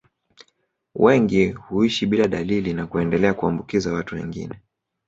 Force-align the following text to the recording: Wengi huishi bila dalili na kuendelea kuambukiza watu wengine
Wengi 0.95 1.51
huishi 1.51 2.05
bila 2.05 2.27
dalili 2.27 2.73
na 2.73 2.87
kuendelea 2.87 3.33
kuambukiza 3.33 3.93
watu 3.93 4.15
wengine 4.15 4.61